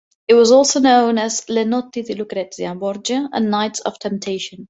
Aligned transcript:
It 0.27 0.33
was 0.33 0.49
also 0.49 0.79
known 0.79 1.19
as 1.19 1.43
Le 1.47 1.63
notti 1.63 2.01
di 2.01 2.15
Lucrezia 2.15 2.73
Borgia 2.73 3.29
and 3.33 3.51
Nights 3.51 3.81
of 3.81 3.99
Temptation. 3.99 4.57